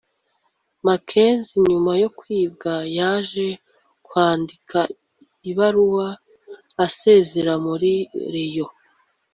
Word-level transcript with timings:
Makenzi 0.85 1.55
nyuma 1.69 1.91
yo 2.01 2.09
kwibwa 2.17 2.73
yaje 2.97 3.47
kwandika 4.05 4.79
ibarua 5.49 6.07
asezera 6.85 7.53
muri 7.65 7.91
Rayon 8.33 8.73